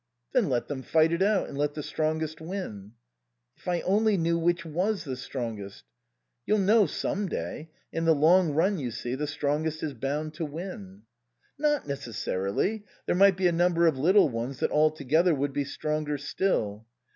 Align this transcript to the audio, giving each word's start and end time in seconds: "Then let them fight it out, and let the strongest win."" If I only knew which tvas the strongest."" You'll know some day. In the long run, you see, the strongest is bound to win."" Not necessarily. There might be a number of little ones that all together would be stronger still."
"Then 0.33 0.49
let 0.49 0.67
them 0.67 0.81
fight 0.81 1.11
it 1.11 1.21
out, 1.21 1.47
and 1.47 1.55
let 1.55 1.75
the 1.75 1.83
strongest 1.83 2.41
win."" 2.41 2.93
If 3.59 3.67
I 3.67 3.81
only 3.81 4.17
knew 4.17 4.35
which 4.35 4.63
tvas 4.63 5.03
the 5.03 5.15
strongest."" 5.15 5.83
You'll 6.47 6.57
know 6.57 6.87
some 6.87 7.27
day. 7.29 7.69
In 7.93 8.05
the 8.05 8.15
long 8.15 8.51
run, 8.55 8.79
you 8.79 8.89
see, 8.89 9.13
the 9.13 9.27
strongest 9.27 9.83
is 9.83 9.93
bound 9.93 10.33
to 10.33 10.43
win."" 10.45 11.03
Not 11.59 11.87
necessarily. 11.87 12.83
There 13.05 13.13
might 13.13 13.37
be 13.37 13.45
a 13.45 13.51
number 13.51 13.85
of 13.85 13.95
little 13.99 14.27
ones 14.29 14.59
that 14.61 14.71
all 14.71 14.89
together 14.89 15.35
would 15.35 15.53
be 15.53 15.65
stronger 15.65 16.17
still." 16.17 16.87